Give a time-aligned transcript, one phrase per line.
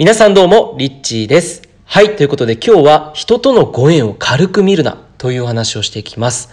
[0.00, 1.60] 皆さんどうも、リッチーです。
[1.84, 6.48] はい、ということで今日は人とのご縁を軽く見るなというお話をしていきます。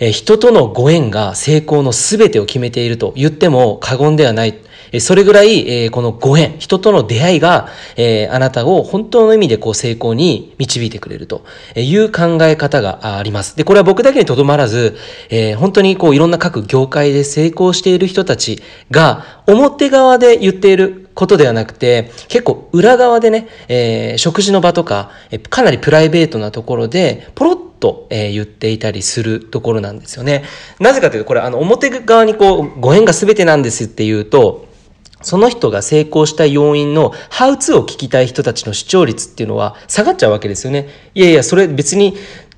[0.00, 4.58] え人とのご縁が成功の全てを決めていると言っても過言ではない。
[4.92, 11.42] えそれぐらい、えこのご縁、人との出会いが、えあなたを本当の意味でこう成功に導いてくれると
[11.74, 13.56] いう考え方があります。
[13.56, 14.98] で、これは僕だけにとどまらず、
[15.30, 30.44] え本当にこういろんな各業界で成功している人たちが表側で言っていることではなくて、結構裏側でね、えー、食事の場とか、えかなりプライベートなところで、ポロッと、えー、言っていたりするところなんですよね。
[30.80, 34.66] なぜかというと、これ、あの、表側にこう、ご縁が全てなんですっていうと、
[35.24, 40.88] その人が成功した要因のハウツーを聞きたい人たちの視聴率っていうのは下がっちゃうわけですよね。
[41.14, 42.14] いやいや、それ別に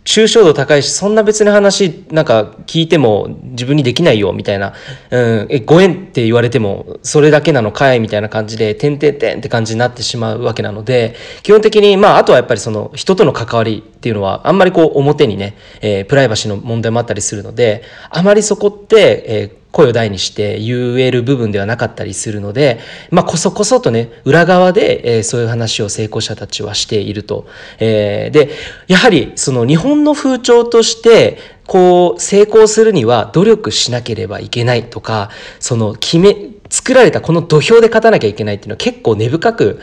[0.07, 4.73] 抽象度高いし、そんな別の話、なんか聞いても自分にできないよ、みたいな、
[5.11, 27.47] うん、え、ご縁って言われても、それだけなのかい、みたいな感じで、てんてんてんって感じになってしまうわけなので、基本的に、まあ、あとはやっぱりその、人との関わりっていうのは、あんまりこう、表にね、えー、プライバシーの問題もあったりするので、あまりそこって、えー声を大にして言える部分ではなかったりするので、まあ、こそこそとね、裏側で、えー、そういう話を成功者たちはしていると。
[27.79, 28.49] えー、で、
[28.89, 35.29] やはり、その日本の風潮として、こう、成功するには努力しなければいけないとか、
[35.61, 36.35] その決め、
[36.71, 39.81] 作られたこの土俵で勝たなきゃいけないっていうのは結構根深く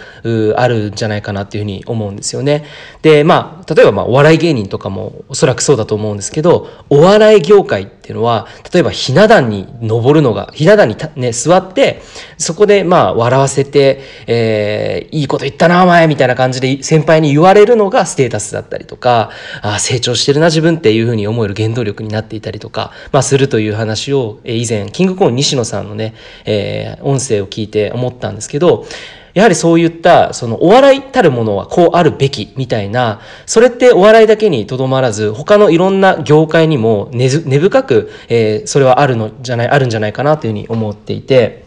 [0.58, 2.66] あるんじゃないかなっていうふうに思うんですよね。
[3.02, 12.02] で、まあ、例えばまあお笑い芸人とかもおそらくそうだと思うんですけど、お笑い業界ってっていうのは、例えばひな壇に登るのが、ひな壇にね、座って、
[12.38, 19.30] そこでまあ笑わせて、えー、いいこと言ったなお前みたいな感じで先輩に言われるのがステータスだったりとか、
[19.62, 28.86] あ成長してるな自分っていうふうに思える原動力になっていたりとか、まあするという話を、え以前、キングコーン西野さんのね、えー、音声を聞いて思ったんですけど、
[29.34, 41.66] やはりそういった、そのお笑いたるものはこうあるべきみたいな、それってお笑いだけにとどまらず、他のいろんな業界にも根深く、えー、それはあるのじゃない、あるんじゃないかなというふうに思っていて、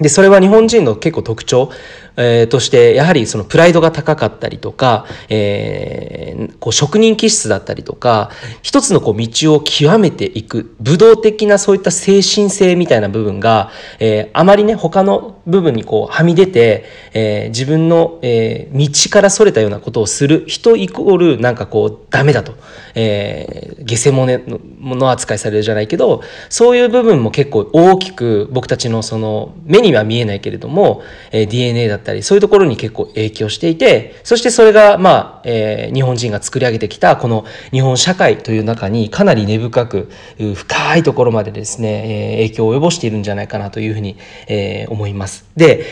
[0.00, 1.70] で、それは日本人の結構特徴。
[2.16, 8.30] えー、として、やはりそのプライドが高かったりとか、えー、こう職人気質だったりとか、
[8.62, 22.54] 一つのこう道を極めていく、武道的なそういった精神性みたいな部分が、えー、あまりね、他の部分にこうはみ出て、えー、自分の、えー、道からそれたようなことをする人イコールなんかこうダメだと、
[22.94, 40.10] えー、下世物のもの扱いされるじゃないけど、そういう部分も結構大きく僕たちのその目には見えないけれども、えー、DNA だったり、そういうところに結構影響していて、そしてそれが、まあ、えー、日本人が作り上げてきた、この日本社会という中にかなり根深く、
[40.54, 44.16] 深いところまでですね、えー、影響を及ぼしているんじゃないかなというふうに、
[44.48, 45.44] えー、思います。
[45.56, 45.84] で、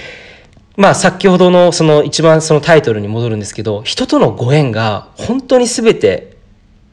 [0.76, 6.38] まあ先ほどのその一番そのタイトルに戻るんですけど、人とのご縁が本当に全て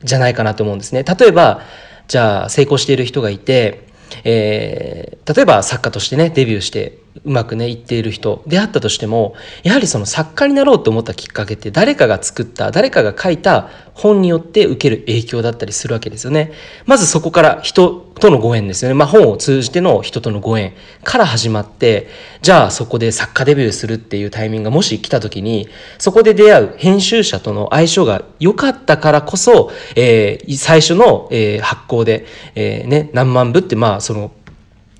[0.03, 1.03] じゃないかなと思うんですね。
[1.03, 1.62] 例えば、
[2.07, 3.87] じゃあ成功している人がいて、
[4.23, 16.52] えー、例えば作家としてね、デビューしてうまくね、いっている人であったとしても、やはりその作家になろうと思ったきっかけって誰かが作った、誰かが書いた本によって受ける影響だったりするわけですよね。
[16.86, 17.90] まずそこから人
[18.20, 18.94] とのご縁ですよね。
[18.94, 20.74] まあ本を通じての人とのご縁
[21.04, 22.08] から始まって、
[22.42, 25.68] じゃあそこで作家デビューするっていうタイミングがもし来た時に、
[25.98, 34.32] そこで出会う編集者との相性が良かったからこそ、えー、最初の、えー、発行で、えー、ね、何万部ってまあその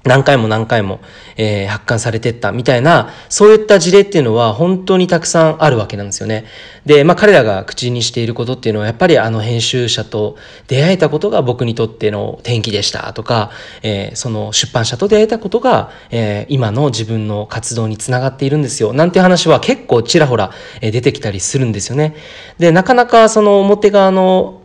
[0.08, 1.00] 何回も何回も、
[1.36, 6.46] えー、発刊されてったみたいな、そういった事例っていうのは本当にたくさんあるわけなんですよね。
[6.86, 10.38] で、まあ彼らが口にしていることっていうのはやっぱりあの編集者と
[10.68, 13.52] 出会えたことが僕にとっての転機でしたとか、
[13.84, 18.94] えー、その出版社と出会えたことが、えー、今の自分の活動につながっているんですよ。
[18.94, 20.52] なんて話は結構ちらほら
[20.82, 22.16] 出てきたりするんですよね。
[22.58, 24.62] で、なかなかその表側の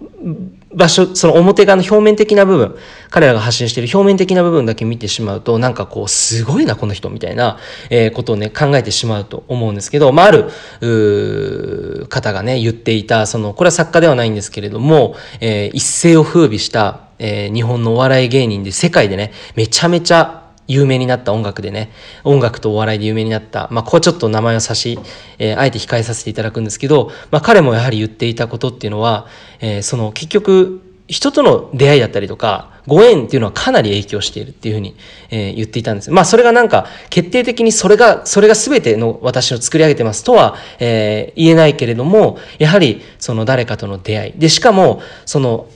[0.75, 2.77] 場所、その表側の表面的な部分、
[3.11, 7.59] 彼らが発信している表面的な部分だけ見てしまうと、なんかこう、すごいな、この人、みたいな、
[7.91, 21.91] えー、ことをね、考えてしまうと思うんですけど、まあ、ある、方がね、言っていた、その、これは作家ではないんですけれども、えー、一世を風靡した、えー、日本のお笑い芸人で、世界でね、めちゃめちゃ有名になった音楽でね、
[22.25, 24.99] 音楽とお笑いで有名になった、まあ、ここちょっと名前を差し、
[25.39, 29.27] えー、あえて控えさせていただくんですけど、まあ、彼もやはり言っていたことっていうのは、
[29.63, 34.97] えー、その結局、人との出会いだったりとか、ご縁っていうのはかなり影響しているっていうふうに、
[35.31, 36.11] えー、言っていたんです。
[36.11, 44.33] まあそれがなんか決定的にそれが、それが全ての私を作り上げてますとは、えー、言えないけれども、やはりその誰かとの出会い。
[44.37, 45.67] で、しかも、その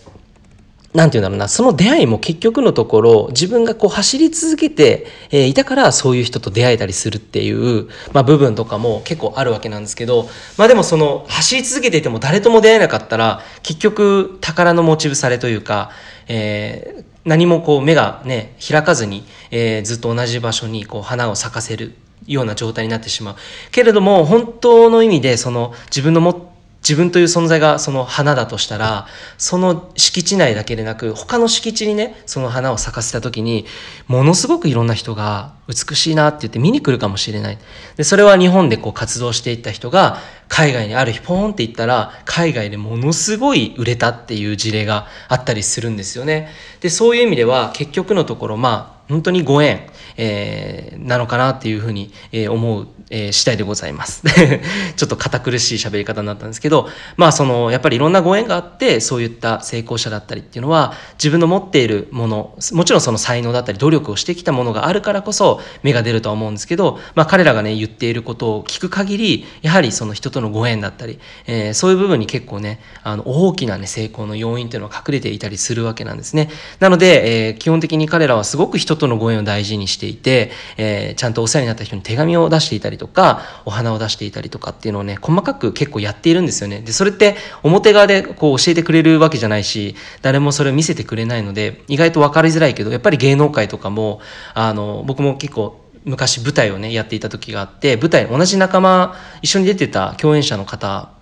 [0.96, 10.26] なんていうんだろうな、その出会いも結局のところ、自分がこう走り続けて、えー、いたからそういう人と出会えたりするっていう、まあ部分とかも結構あるわけなんですけど、
[10.56, 15.90] まあでもその走り続けていても誰とも出会えなかったら、結局宝の持ち腐れというか、
[16.28, 21.94] えー、何もこう目がね、開かずに、えー、ずっと同じ場所にこう花を咲かせる
[22.26, 23.36] ような状態になってしまう。
[23.70, 26.55] けれども、本当の意味でその自分の持
[26.86, 33.66] 自分という存在がその花だとしたら、その敷地内だけでなく、他の敷地にね、その花を咲かせた時に、
[34.06, 37.58] ものすごくいろんな人が美しいなって言って見に来るかもしれない。
[37.96, 46.50] で、それは日本でこう活動していった人が、海外にある日ポーンって行ったら、海外でものすごい売れたっていう事例があったりするんですよね。
[46.82, 49.86] で、そういう意味では、結局のところ、まあ、本当にご縁、
[50.16, 54.22] えー、なのかなっていうふうに、えー、思う、えー、次第でございます。
[54.96, 76.50] ちょっと堅苦しい喋り方になったんですけど、まあその、やっぱりいろんなご縁があって、そういった成功者だったりっていうのは、自分の持っているもの、もちろんその才能だったり努力をしてきたものがあるからこそ、芽が出るとは思うんですけど、まあ彼らがね、言っていることを聞く限り、やはりその人とのご縁だったり、えー、そういう部分に結構ね、あの、大きなね、成功の要因っていうのは隠れていたりするわけなんですね。
[76.80, 86.80] なので、えー、基本的に彼らはすごく人とのご縁を大事にしていて、えー、ちゃんとお世話になった人に手紙を出していたりとか、お花を出していたりとかっていうのをね、細かく結構やっているんですよね。
[86.80, 94.20] で、それって表側でこう教えてくれるわけじゃないし、誰もそれを見せてくれないので、意外と分かりづらいけど、やっぱり芸能界とかも、
[94.54, 101.15] あの、僕も結構昔舞台をね、やっていた時があって、舞台、同じ仲間、一緒に出てた共演者の方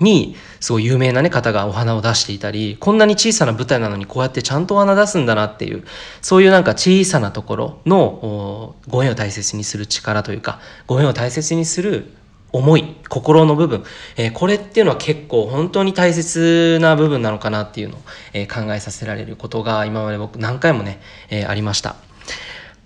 [0.00, 5.84] に、すごい有名なね、方がお花を出していたり、こんなに小さな舞台なのにこうやってちゃんとお花出すんだなっていう、
[6.20, 12.12] そういうなんか小さなところのご縁を大切にする力というか、ご縁を大切にする
[12.54, 13.84] 思い、心の部分、
[14.16, 18.00] えー、これっていうのは結構本当に大切な部分なのかなっていうのを、
[18.32, 21.00] えー、考えさせられることが今まで僕何回もね、
[21.30, 21.96] えー、ありました。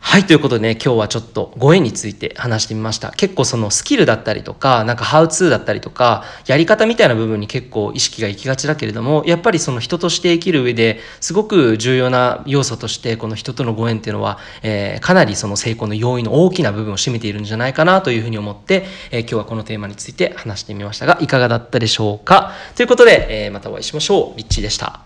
[0.00, 3.11] はい、ということでね、今日はちょっとご縁について話してみました。
[3.11, 22.55] 結構そのスキルだったりとか、なんかハウツーだったりとか、やり方みたいな部分に結構意識が行きがちだけれども、やっぱりその人として生きる上ですごく重要な要素として、この人とのご縁っていうのは、えー、かなりその成功の要因の大きな部分を占めているんじゃないかなというふうに思って、えー、今日はこのテーマについて話してみましたが、いかがだったでしょうか？
[22.77, 24.39] ということで、えー、またお会いしましょう。
[24.39, 24.97] リッチーでした。